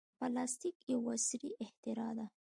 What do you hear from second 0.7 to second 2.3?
یو عصري اختراع ده.